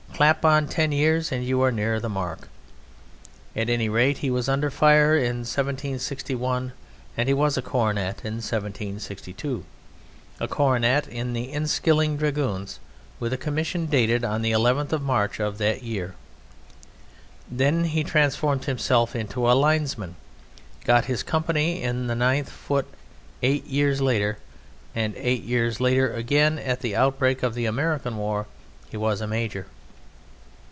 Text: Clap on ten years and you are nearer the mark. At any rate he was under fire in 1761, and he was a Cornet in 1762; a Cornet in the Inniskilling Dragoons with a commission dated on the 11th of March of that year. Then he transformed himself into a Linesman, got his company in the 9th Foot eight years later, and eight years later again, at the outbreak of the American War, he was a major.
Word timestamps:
Clap 0.21 0.45
on 0.45 0.67
ten 0.67 0.91
years 0.91 1.31
and 1.31 1.43
you 1.43 1.63
are 1.63 1.71
nearer 1.71 1.99
the 1.99 2.07
mark. 2.09 2.47
At 3.55 3.69
any 3.71 3.89
rate 3.89 4.19
he 4.19 4.29
was 4.29 4.47
under 4.47 4.69
fire 4.69 5.15
in 5.17 5.37
1761, 5.49 6.73
and 7.17 7.27
he 7.27 7.33
was 7.33 7.57
a 7.57 7.61
Cornet 7.63 8.23
in 8.23 8.35
1762; 8.35 9.65
a 10.39 10.47
Cornet 10.47 11.07
in 11.07 11.33
the 11.33 11.51
Inniskilling 11.51 12.17
Dragoons 12.17 12.79
with 13.19 13.33
a 13.33 13.37
commission 13.37 13.87
dated 13.87 14.23
on 14.23 14.43
the 14.43 14.51
11th 14.51 14.91
of 14.91 15.01
March 15.01 15.39
of 15.39 15.57
that 15.57 15.81
year. 15.81 16.13
Then 17.49 17.85
he 17.85 18.03
transformed 18.03 18.65
himself 18.65 19.15
into 19.15 19.49
a 19.49 19.53
Linesman, 19.57 20.17
got 20.85 21.05
his 21.05 21.23
company 21.23 21.81
in 21.81 22.05
the 22.05 22.13
9th 22.13 22.49
Foot 22.49 22.85
eight 23.41 23.65
years 23.65 24.01
later, 24.01 24.37
and 24.93 25.15
eight 25.17 25.41
years 25.41 25.79
later 25.81 26.13
again, 26.13 26.59
at 26.59 26.81
the 26.81 26.95
outbreak 26.95 27.41
of 27.41 27.55
the 27.55 27.65
American 27.65 28.17
War, 28.17 28.45
he 28.87 28.97
was 28.97 29.19
a 29.19 29.25
major. 29.25 29.65